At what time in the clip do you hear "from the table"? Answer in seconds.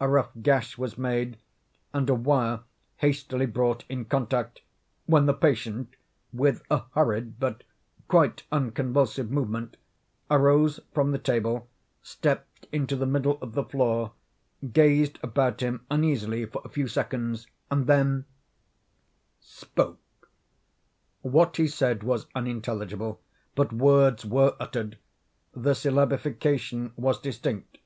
10.94-11.68